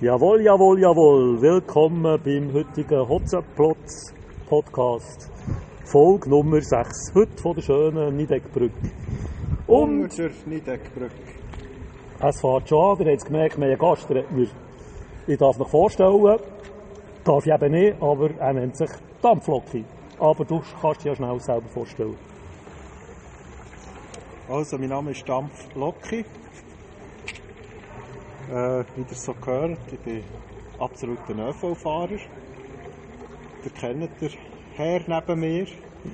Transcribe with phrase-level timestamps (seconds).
[0.00, 1.40] Jawohl, jawohl, jawohl.
[1.40, 4.12] Willkommen beim heutigen Hotzenplotz
[4.48, 5.30] Podcast.
[5.84, 7.12] Folge Nummer 6.
[7.14, 8.90] Heute von der schönen Niedeckbrücke.
[9.66, 11.14] Und Unter Niedeckbrücke.
[12.20, 14.10] es fährt schon an, ihr habt es gemerkt, wir haben einen Gast.
[14.10, 14.48] Der hat mir,
[15.26, 16.38] ich darf mich vorstellen,
[17.24, 18.90] darf ich eben nicht, aber er nennt sich
[19.22, 19.84] Dampflocki.
[20.18, 22.16] Aber du kannst dich ja schnell selber vorstellen.
[24.48, 26.24] Also, mein Name ist Dampf Loki.
[28.50, 30.22] Äh, wie ihr so gehört, ich bin
[30.78, 32.18] absoluter ÖV-Fahrer.
[33.64, 34.30] Ihr kennt den
[34.74, 35.66] Herr neben mir.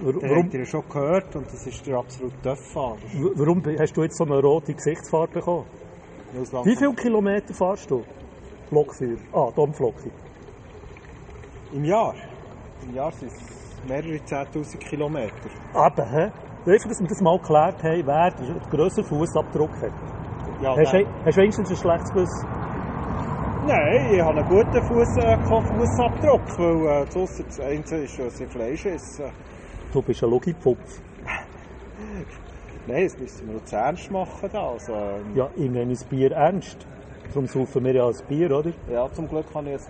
[0.03, 2.99] Warum, Den habt ihr schon gehört und das ist der absolute ÖV-Fahrer.
[3.35, 5.67] warum hast du jetzt so eine rote Gesichtsfarbe bekommen?
[6.65, 8.05] Wie viele Kilometer fahrst du?
[8.71, 9.19] Lokführer.
[9.33, 10.13] Ah, Dampflocki.
[11.73, 12.15] Im Jahr?
[12.87, 15.51] Im Jahr sind es mehrere 10'000 Kilometer.
[15.75, 16.31] Aber, hä?
[16.65, 19.93] Weißt du, dass wir das mal geklärt haben, wer den grösseren Fußabdruck hat?
[20.63, 22.49] Ja, Hast du hast du wenigstens ein schlechtes Gewissen?
[23.67, 28.41] Nein, ich habe einen guten Fuß, äh, Fußabdruck, weil äh, das das Einzige ist, dass
[28.41, 29.31] ich Fleisch esse.
[29.93, 31.01] Du bist ein Logipfupf.
[32.87, 34.51] Nein, das müssen wir jetzt ernst machen.
[34.53, 34.71] Da.
[34.71, 36.87] Also, ähm, Ja, ich nehme das Bier ernst.
[37.29, 38.73] Darum saufen wir ja ein Bier, oder?
[38.91, 39.89] ja, zum Glück kann ich es.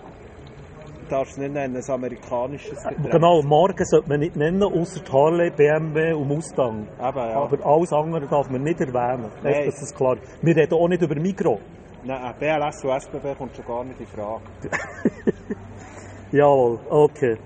[1.11, 3.11] Darfst es nicht nennen, ein amerikanisches Getränk.
[3.11, 6.83] Genau, Marken sollte man nicht nennen, außer Harley, BMW und Mustang.
[6.83, 7.35] Eben, ja.
[7.35, 9.31] Aber alles andere darf man nicht erwähnen.
[9.43, 9.67] Nein.
[9.67, 11.59] das klar Wir reden auch nicht über Mikro.
[12.05, 14.43] Nein, BLS und SBB kommt schon gar nicht in Frage.
[16.33, 17.37] Jawohl, okay.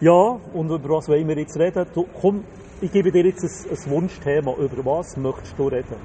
[0.00, 1.86] Ja, und über was wollen wir jetzt reden?
[1.94, 2.42] Du, komm,
[2.80, 4.54] ich gebe dir jetzt ein, ein Wunschthema.
[4.54, 5.96] Über was möchtest du reden?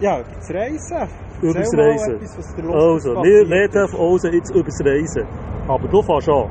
[0.00, 1.27] Ja, über das Reisen.
[1.40, 2.14] Über das Reisen.
[2.16, 3.94] Etwas, Also, wir reden ist.
[3.94, 5.26] also jetzt über das Reisen.
[5.68, 6.50] Aber du fährst an.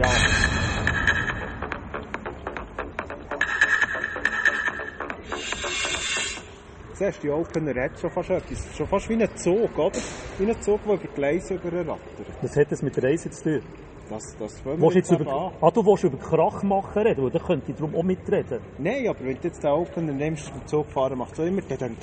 [0.00, 0.08] Ja.
[6.94, 8.76] Siehst du, die Opener hat schon fast etwas.
[8.76, 9.98] Schon fast wie ein Zug, oder?
[10.38, 11.98] Wie ein Zug, der über Gleise überrattert.
[12.42, 13.62] Was hat das mit Reisen zu tun?
[14.12, 15.52] Das, das wollen wir Willst jetzt über, an.
[15.60, 17.30] ah, du willst über Krach machen reden?
[17.32, 18.60] Dann könnte ich darum auch mitreden.
[18.78, 21.96] Nein, aber wenn du jetzt den Opener nimmst, beim Zugfahren macht es auch immer dadang,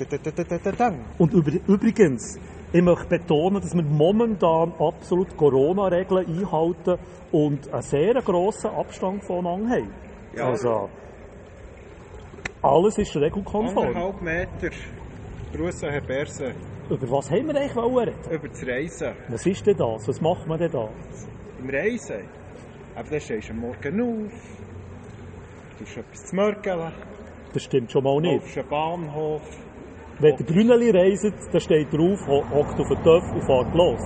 [0.64, 1.04] dadang.
[1.18, 2.38] Und über, übrigens,
[2.72, 6.98] ich möchte betonen, dass wir momentan absolut Corona-Regeln einhalten
[7.30, 9.94] und einen sehr grossen Abstand voneinander haben.
[10.36, 10.46] Ja.
[10.48, 10.88] Also,
[12.62, 13.86] alles ist regelkonform.
[13.86, 14.70] Anderthalb Meter.
[15.52, 16.54] Grüße, Herr Berse.
[16.88, 18.14] Über was haben wir eigentlich reden?
[18.30, 19.12] Über das Reisen.
[19.28, 20.08] Was ist denn das?
[20.08, 20.88] Was macht man denn da?
[21.60, 22.26] Im Reisen.
[22.96, 24.32] Aber dann stehst du am Morgen auf.
[25.78, 26.92] Du hast etwas zu mörgeln.
[27.52, 28.42] Das stimmt schon mal Du nicht.
[28.44, 29.42] auf einen Bahnhof.
[30.18, 34.00] Wenn der Brünneli reist, dann steht drauf, ho- hockt auf den Töpf und fährt los.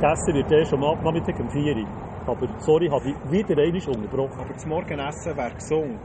[0.00, 1.86] Gegessen wird erst am Nachmittag um 4 Uhr.
[2.26, 4.40] Aber sorry, habe ich wieder einmal unterbrochen.
[4.40, 5.98] Aber das Morgenessen wäre gesund.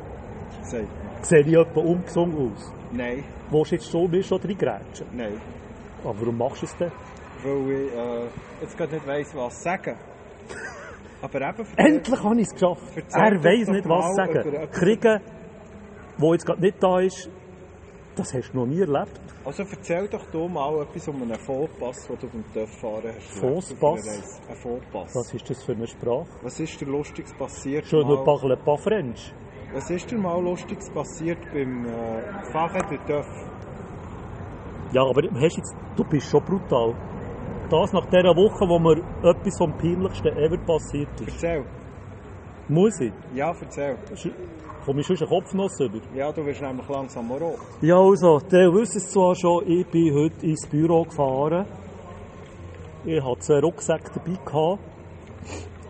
[0.61, 1.23] Sagt man.
[1.23, 2.71] Sehe ich etwa ungesund aus?
[2.91, 5.07] Nein, Willst du jetzt schon, mir schon reingrätschen?
[5.13, 5.41] nein.
[6.03, 6.91] Aber warum machst du es denn?
[7.43, 8.27] Weil ich äh,
[8.61, 9.95] jetzt gerade nicht weiss, was sagen.
[11.21, 12.83] Aber eben Endlich habe ich es geschafft.
[13.13, 14.69] Er weiß nicht, was sagen.
[14.71, 15.21] Kriegen,
[16.17, 17.29] wo jetzt gerade nicht da ist,
[18.15, 19.19] das hast du noch nie erlebt.
[19.45, 23.39] Also erzähl doch du mal etwas um einen Fauxpass, den du beim TÜV-Fahren hast.
[23.39, 23.81] Fauxpass?
[23.81, 24.41] Auf einer Reise.
[24.49, 25.15] Ein Fauxpass.
[25.15, 26.27] Was ist das für eine Sprache?
[26.41, 27.91] Was ist dir Lustiges passiert?
[27.91, 29.33] Ne mal- parle pas French.
[29.73, 33.27] Was ist dir mal Lustiges passiert beim äh, Fahren der TÜV?
[34.93, 36.93] Ja, aber hast jetzt, du bist schon brutal.
[37.69, 38.97] Das nach dieser Woche, wo mir
[39.29, 41.43] etwas vom Peinlichsten ever passiert ist.
[41.43, 41.65] Erzähl.
[42.69, 43.11] Muss ich?
[43.33, 43.97] Ja, erzähl.
[44.85, 45.99] Komme ich schon einen Kopfnuss über?
[46.15, 47.59] Ja, du wirst nämlich langsam mal rot.
[47.81, 51.65] Ja, also, der wissen es zwar schon, ich bin heute ins Büro gefahren.
[53.03, 54.37] Ich hatte zwei Rucksäcke dabei.
[54.45, 54.79] Gehabt.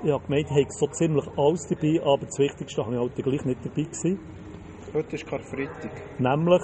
[0.04, 3.16] Ich habe gemeint, ich hätte so ziemlich alles dabei, aber das Wichtigste habe ich halt
[3.16, 4.20] gleich nicht dabei gewesen.
[4.94, 5.92] Heute ist Karfreitag.
[6.18, 6.62] Nämlich,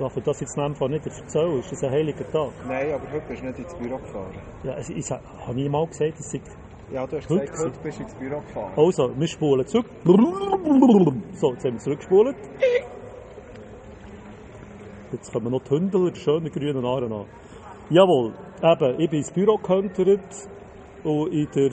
[0.00, 2.50] darf ich das jetzt in dem nicht erzählen, ist das ein heiliger Tag?
[2.66, 4.32] Nein, aber heute bist du nicht ins Büro gefahren.
[4.64, 6.42] Ja, ich, ich, habe nie mal gesagt, dass ich...
[6.90, 8.72] Ja, du hast gesagt, heute bist du ins Büro gefahren.
[8.76, 9.86] Also, wir spulen zurück.
[11.32, 12.36] So, jetzt haben wir zurückgespult.
[15.12, 17.26] Jetzt kommen noch die Hündel die schönen grünen Haare an.
[17.90, 18.32] Jawohl,
[18.62, 20.48] eben, ich bin ins Büro gehöntert
[21.04, 21.70] und in der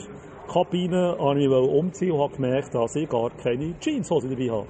[0.52, 4.66] Kabine wollte ich umziehen und habe gemerkt, dass ich gar keine Jeanshose dabei habe.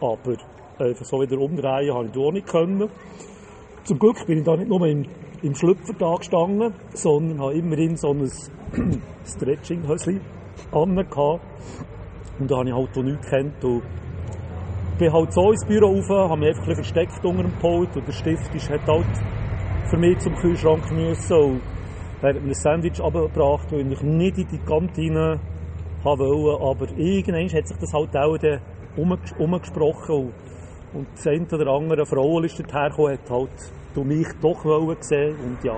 [0.00, 0.36] Aber
[0.78, 2.88] einfach so wieder umdrehen habe ich auch nicht können.
[3.84, 5.04] Zum Glück bin ich da nicht nur im,
[5.42, 8.30] im Schlüpfer da gestanden, sondern habe immerhin so ein
[9.24, 10.20] Stretching-Höschen
[10.72, 11.44] angehabt.
[12.38, 13.64] Und da habe ich halt auch nichts gekannt.
[13.64, 13.82] Und
[14.98, 18.06] bin halt so ins Büro rauf, habe mich einfach ein versteckt unter dem Pult und
[18.06, 19.06] der Stift ist, hat halt
[19.90, 21.36] für mich zum Kühlschrank müssen.
[21.36, 21.60] Und
[22.22, 25.40] er hat mir ein Sandwich abgebracht, weil ich nicht in die Kantine
[26.04, 26.64] haben wollte.
[26.64, 28.60] Aber irgendwann hat sich das halt auch dann
[28.96, 30.14] umges- umgesprochen.
[30.14, 30.32] Und,
[30.94, 35.36] und das eine oder andere Frau ist dorthin hat halt du mich doch wollen sehen.
[35.44, 35.76] Und ja,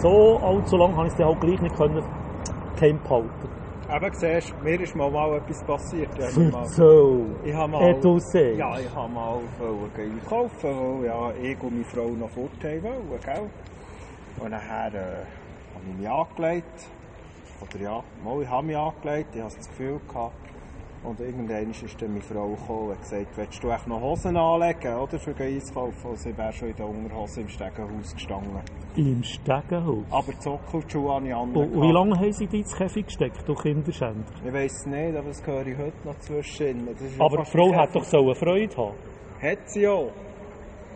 [0.00, 2.02] so allzu lang habe ich es dann halt gleich nicht können
[2.76, 3.48] geheim behalten.
[3.88, 6.08] Eben, siehst mir ist mal, mal etwas passiert.
[6.18, 8.34] Ich habe mal, So, ich habe mal, du sagst.
[8.58, 12.82] ja, ich habe mal wollte einkaufen, weil ja, ich und meine Frau noch fort haben
[12.82, 13.50] wollen, gell?
[14.40, 15.24] Und nachher äh,
[15.74, 16.88] habe ich mich angelegt.
[17.60, 20.34] Oder ja, mal, ich habe mich angelegt, ich habe das Gefühl gehabt.
[21.06, 24.92] Und irgendwann ist dann meine Frau gekommen und gesagt, willst du echt noch Hosen anlegen,
[24.96, 26.10] oder, für Eis kaufen?
[26.10, 28.60] Und sie wäre schon in der Unterhose im Stegenhaus gestanden.
[28.96, 30.04] Im Stegenhaus.
[30.10, 31.54] Aber die Sockelschuhe habe ich an.
[31.54, 34.24] Und, und wie lange haben sie dich ins Käfig gesteckt, du Kinderschänder?
[34.44, 36.88] Ich weiss es nicht, aber das höre ich heute noch zwischen.
[37.20, 38.96] Aber die Frau hat doch so eine Freude haben.
[39.40, 40.10] Hat sie auch.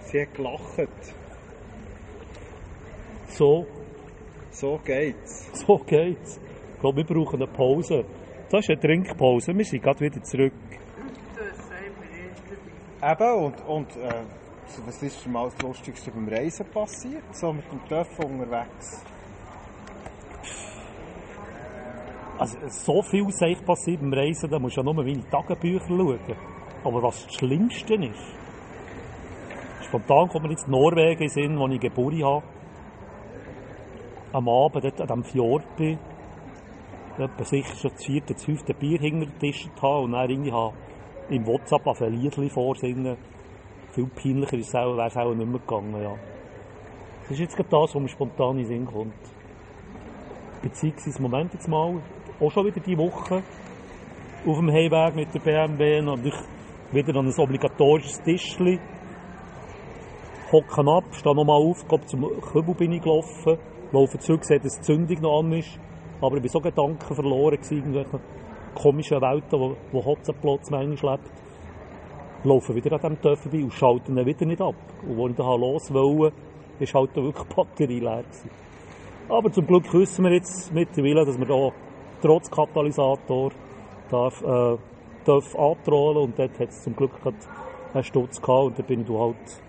[0.06, 1.14] Sie hat gelacht.
[3.28, 3.64] So,
[4.50, 5.48] So geht's.
[5.64, 6.40] so geht's.
[6.74, 8.04] Ich glaube, wir brauchen eine Pause.
[8.50, 9.56] Das ist eine Trinkpause.
[9.56, 10.52] Wir sind gerade wieder zurück.
[13.02, 14.24] Eben, und, und äh,
[14.84, 17.22] was ist mal das Lustigste beim Reisen passiert?
[17.32, 19.04] So mit dem Töff unterwegs.
[22.38, 26.18] Also, so viel eigentlich passiert beim Reisen, da musst du ja nur meine Tagebücher schauen.
[26.82, 28.34] Aber was das Schlimmste ist,
[29.86, 32.42] spontan kommt mir jetzt Norwegen in Sinn, wo ich Geburt habe.
[34.32, 35.98] Am Abend dort an diesem Fjord bin.
[37.20, 40.52] Etwa sicher schon das vierte, das fünfte Bier hinter den Tisch habe und dann irgendwie
[40.52, 40.74] habe
[41.28, 43.16] im WhatsApp auf ein Liedchen vorsingen.
[43.92, 46.16] Viel peinlicher ist auch- wäre es auch nicht mehr gegangen, ja.
[47.22, 49.12] Das ist jetzt gerade das, was mir spontan in den Sinn kommt.
[50.62, 52.00] Beziehungsweise, Moment jetzt mal,
[52.40, 53.42] auch schon wieder die Woche
[54.46, 56.34] auf dem Heimweg mit der BMW und ich
[56.92, 58.80] wieder an ein obligatorisches Tischchen.
[60.50, 63.58] Hocken ab, stehe nochmal auf, gehe zum Kübel bin ich gelaufen,
[63.92, 65.78] laufe zurück, sehe, dass die Zündung noch an ist.
[66.20, 68.20] Aber ich war so Gedanken verloren, irgendwelche
[68.74, 71.30] komischen Welten, wo, wo Hotzenplotz manchmal lebt.
[72.44, 74.74] Laufe wieder an diesem Töff vorbei und schalte ihn wieder nicht ab.
[75.06, 76.36] Und als ich dann los wollte,
[76.78, 78.50] ist halt da wirklich die Batterie leer gewesen.
[79.28, 81.70] Aber zum Glück wissen wir jetzt mittlerweile, dass wir da
[82.20, 83.52] trotz Katalysator
[84.10, 84.76] darf, äh,
[85.24, 87.12] darf antrollen und dort hat es zum Glück
[87.94, 89.62] einen Sturz gehabt und dann bin ich da halt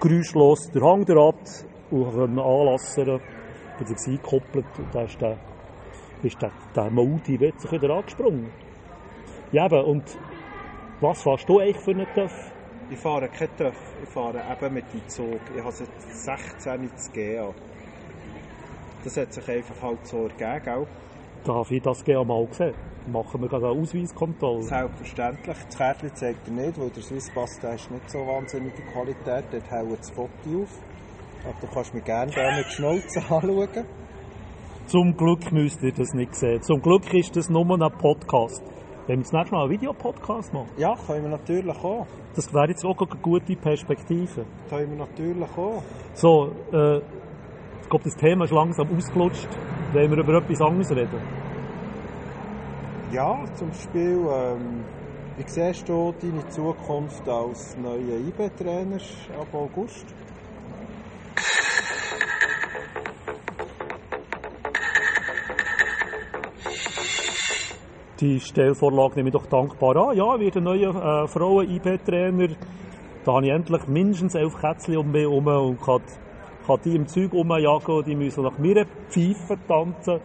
[0.00, 3.04] geräuschlos der Hang Rad und konnte anlassen,
[3.78, 5.36] bin jetzt eingekoppelt und dann ist der,
[6.22, 8.50] ist der, der Maudi wird sich wieder angesprungen.
[9.52, 10.18] Ja eben, und
[11.00, 12.52] was fährst du eigentlich für einen Töff?
[12.90, 15.40] Ich fahre kein Töff, ich fahre eben mit dem Zug.
[15.54, 17.54] Ich habe seit 16 zu gehen.
[19.04, 20.86] Das hat sich einfach halt so ergeben, gell?
[21.44, 22.74] Da habe ich das gerne mal gesehen.
[23.06, 24.62] Machen wir gerade eine Ausweiskontrolle.
[24.62, 25.56] Selbstverständlich.
[25.68, 29.44] Das Kärtchen zeigt er nicht, weil der Swisspass der ist nicht so wahnsinnige Qualität.
[29.52, 30.80] Dort hält das Foto auf.
[31.44, 33.86] Aber du kannst mir gerne da mit Schnauze anschauen.
[34.86, 36.62] Zum Glück müsst ihr das nicht sehen.
[36.62, 38.62] Zum Glück ist das nur ein Podcast.
[39.08, 42.06] Wenn wir das nächste Mal einen Videopodcast machen, Ja, können wir natürlich auch.
[42.34, 44.44] das wäre jetzt auch eine gute Perspektive.
[44.68, 45.82] Können wir natürlich auch.
[46.14, 49.48] So, äh, ich glaube, das Thema ist langsam ausgelutscht.
[49.92, 51.20] Wollen wir über etwas anderes reden?
[53.12, 54.84] Ja, zum Beispiel, ähm,
[55.36, 58.96] wie siehst du deine Zukunft als neuer IB-Trainer
[59.40, 60.06] ab August?
[68.26, 70.16] Die Stellvorlage nehme ich doch dankbar an.
[70.16, 72.48] Ja, ich werde ein neuer äh, Frauen-IB-Trainer.
[73.24, 76.02] Da habe ich endlich mindestens elf Kätzchen um mich herum und kann,
[76.66, 80.20] kann die im Zeug rumjagen und die müssen nach mir Pfeifen tanzen.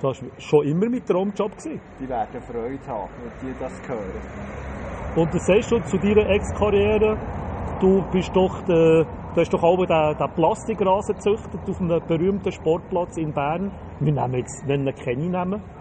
[0.00, 1.50] Das war schon immer mein Traumjob.
[1.50, 1.80] Gewesen.
[1.98, 5.16] Die werden Freude haben, wenn die das hören.
[5.16, 7.18] Und das sagst du zu deiner Ex-Karriere,
[7.80, 9.02] du bist doch der,
[9.34, 13.72] du hast doch auch den, den Plastikrasen gezüchtet auf einem berühmten Sportplatz in Bern.
[13.98, 15.75] Wir nehmen jetzt, wenn wir ihn kennen, nehmen.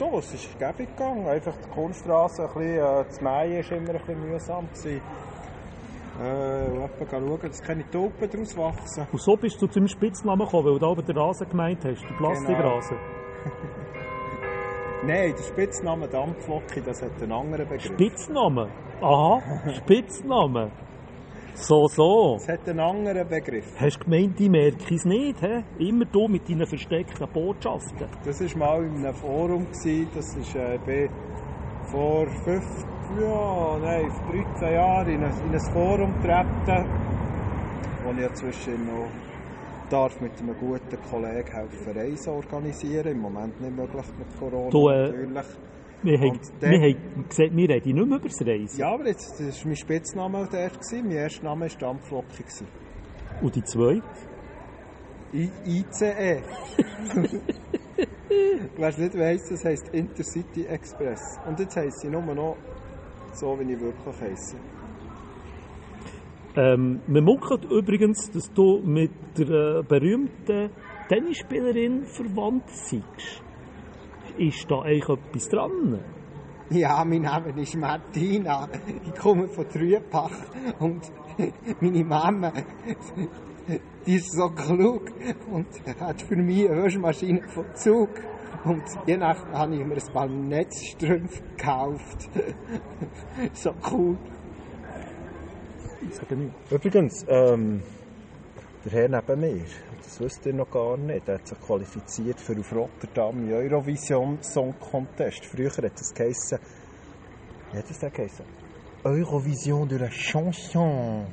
[0.00, 1.28] Du, es ist gäbig gegangen.
[1.28, 4.66] Einfach die Kunststraße, ein bisschen, äh, das Mähen war immer ein bisschen mühsam.
[4.68, 5.02] Gewesen.
[6.22, 9.06] Äh, schauen, dass keine Tauben daraus wachsen.
[9.12, 12.00] Und so bist du zum Spitznamen gekommen, weil du da aber den Rasen gemeint hast,
[12.00, 12.96] den Plastikrasen.
[15.06, 17.92] Nein, der Spitzname Dampflocke, das hat einen anderen Begriff.
[17.92, 18.70] Spitznamen?
[19.02, 19.42] Aha,
[19.82, 20.72] Spitznamen.
[21.54, 22.34] So, so.
[22.38, 23.66] Das hat einen anderen Begriff.
[23.78, 25.62] Hast du gemeint, ich merke es nicht, hä?
[25.78, 28.06] Immer du mit deinen versteckten Botschaften.
[28.24, 30.78] Das war mal in einem Forum, gewesen, das ist äh,
[31.90, 32.64] vor fünf,
[33.20, 36.88] ja, nein, vor 13 Jahren in ein, in ein Forum getreten,
[38.04, 39.08] wo ich ja zwischen noch
[39.90, 43.08] darf mit einem guten Kollegen helfen Reisen organisieren.
[43.08, 45.46] Im Moment nicht möglich mit Corona Du, äh, natürlich.
[46.02, 48.78] Wir haben, der- wir haben gesagt, wir reden nicht mehr über das Reisen.
[48.80, 50.72] Ja, aber jetzt, das war mein Spitzname dort.
[50.80, 51.02] Gewesen.
[51.08, 52.44] Mein erster Name war Dampflocke.
[53.42, 54.02] Und die zweite?
[55.34, 56.42] I ICE.
[58.76, 61.20] Wer es nicht weiss, das heisst Intercity Express.
[61.46, 62.56] Und jetzt heisst sie nur noch
[63.34, 64.56] so, wie ich wirklich heisse.
[66.56, 70.70] Ähm, man munkelt übrigens, dass du mit der äh, berühmten
[71.08, 73.42] Tennisspielerin verwandt seist.
[74.40, 76.00] Ist da eigentlich etwas dran?
[76.70, 78.70] Ja, mein Name ist Martina.
[79.04, 80.30] Ich komme von Trübach
[80.78, 81.02] und
[81.78, 82.50] meine Mama,
[84.06, 85.12] die ist so klug
[85.50, 85.66] und
[86.00, 88.08] hat für mich eine Waschmaschine von Zug.
[88.64, 92.30] Und je nach habe ich mir ein paar Netzstrümpfe gekauft.
[93.52, 94.16] so cool.
[96.08, 96.54] Ich sage nicht.
[96.70, 97.82] Übrigens, ähm,
[98.84, 99.64] der Herr neben mir,
[100.02, 104.38] das wisst ihr noch gar nicht, der hat sich qualifiziert für auf Rotterdam im Eurovision
[104.42, 105.44] Song Contest.
[105.44, 106.58] Früher hat es geheissen,
[107.72, 108.44] wie hat es denn geheissen?
[109.04, 111.26] Eurovision de la Chanson.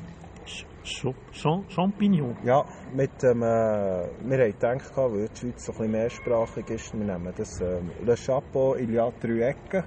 [0.46, 2.36] Ch Ch Ch Champignon.
[2.44, 6.94] Ja, mit dem, äh, wir haben gedacht, weil die Schweiz so ein bisschen mehrsprachig ist,
[6.94, 9.84] wir nehmen das ähm, Le Chapeau, il y a drei Ecken.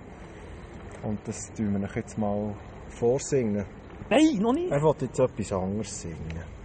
[1.02, 2.55] Und das tun wir euch jetzt mal
[2.88, 3.64] vorsingen.
[4.11, 4.71] Nein, noch nicht.
[4.71, 6.60] Er will jetzt etwas anderes singen.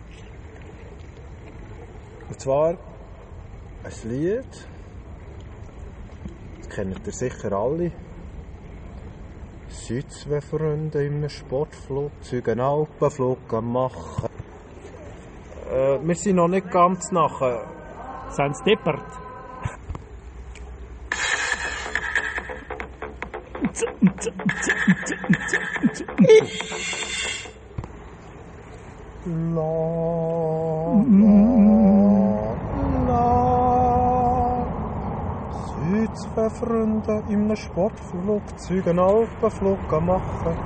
[2.27, 2.77] Und zwar ein
[4.09, 4.67] Lied,
[6.57, 7.91] das kennt ihr sicher alle.
[9.67, 14.29] Sind zwei Freunde einem Sportflugzeug einen Alpenflug machen.
[15.69, 17.67] Äh, wir sind noch nicht ganz nachher.
[18.29, 19.03] Sind sie deppert?
[29.25, 31.34] La, la,
[36.15, 40.57] zwei Freunde Sportflugzeug einen Alpenflug machen.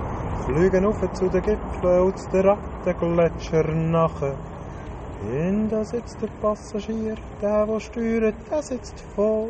[0.45, 4.35] Fliegen auf zu den Gipfeln und zu den Rattengletscher nachher.
[5.21, 9.49] Hinten sitzt der Passagier, der, der steuert, der sitzt vor.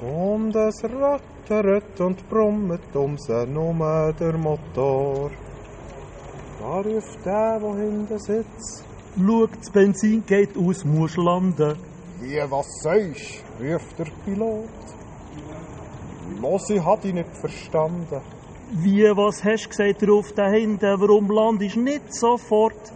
[0.00, 5.30] Und es rattert und brummt um sie nur der Motor.
[6.60, 8.84] Da ruft der, der hinten sitzt.
[9.16, 11.76] Schau, das Benzin geht aus, musst landen.
[12.20, 14.68] Wie, was sagst ruft der Pilot.
[16.40, 18.20] Los, ich hab dich nicht verstanden.
[18.70, 22.92] Wie, was hast du gesagt, ruft da hinten, warum landest du nicht sofort?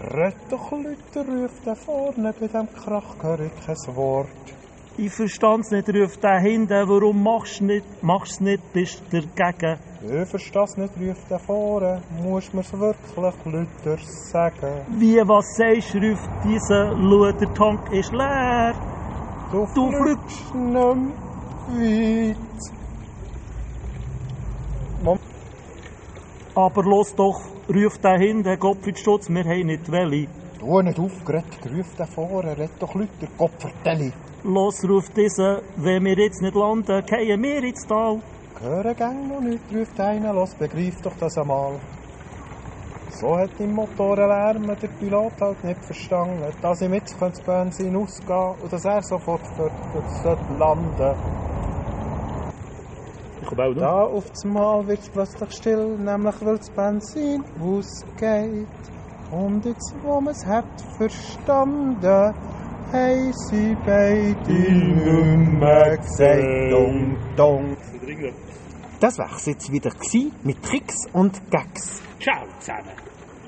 [0.00, 4.53] Red doch Leute, ruft der vorne, bei dem Krach höre ich kein Wort.
[4.96, 9.76] Ich verstand's nicht, ruft da hinten, warum machst du nicht, machst nicht, bist du dagegen?
[10.06, 13.98] Ich versteh's nicht, ruft der vorne, muss mir's wirklich Leute
[14.30, 14.82] sagen.
[14.96, 18.74] Wie, was sagst du, ruft dieser, schau, der Tank ist leer.
[19.50, 20.76] Du, Du fliegst nicht
[21.68, 22.36] weit.
[26.54, 30.43] Aber los doch, ruft da hinten, Gottfried Stutz, wir haben nicht welche.
[30.64, 34.12] Du nicht aufgeregt, ruft der vorne, red doch Leute, Gott vertelle.
[34.44, 38.18] Los, ruft dieser, wenn wir jetzt nicht landen, gehen wir ins Tal.
[38.62, 41.74] Hören gang noch nicht, ruft einer, los, begreif doch das einmal.
[43.10, 48.54] So hat im Motorenlärm der Pilot halt nicht verstanden, dass ihm jetzt das Benzin ausgehen
[48.62, 51.14] und dass er sofort für, für sollte landen
[53.42, 53.80] Ich komme auch noch.
[53.82, 58.93] Da auf einmal wird es plötzlich still, nämlich weil das Benzin ausgeht.
[59.30, 60.64] Und jetzt, wo man es hat
[60.96, 62.34] verstanden,
[62.92, 66.72] haben sie beide nicht mehr gesagt.
[66.72, 67.76] Dong, dong.
[69.00, 72.00] Das wär's jetzt wieder gsi mit Tricks und Gags.
[72.20, 72.92] Ciao zusammen.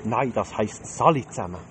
[0.03, 1.61] Nein, das heisst Sali zusammen.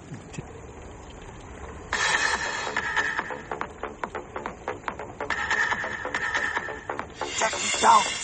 [7.39, 8.16] Check it out.